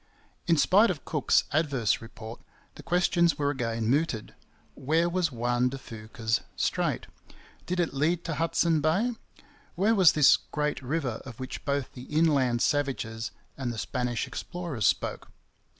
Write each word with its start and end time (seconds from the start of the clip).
In 0.47 0.57
spite 0.57 0.89
of 0.89 1.05
Cook's 1.05 1.43
adverse 1.51 2.01
report, 2.01 2.41
the 2.73 2.81
questions 2.81 3.37
were 3.37 3.51
again 3.51 3.87
mooted: 3.87 4.33
Where 4.73 5.07
was 5.07 5.31
Juan 5.31 5.69
de 5.69 5.77
Fuca's 5.77 6.41
strait? 6.55 7.05
Did 7.67 7.79
it 7.79 7.93
lead 7.93 8.23
to 8.23 8.33
Hudson 8.33 8.81
Bay? 8.81 9.13
Where 9.75 9.93
was 9.93 10.13
this 10.13 10.37
Great 10.37 10.81
River 10.81 11.21
of 11.23 11.39
which 11.39 11.63
both 11.65 11.93
the 11.93 12.05
inland 12.05 12.63
savages 12.63 13.29
and 13.55 13.71
the 13.71 13.77
Spanish 13.77 14.25
explorers 14.25 14.87
spoke? 14.87 15.29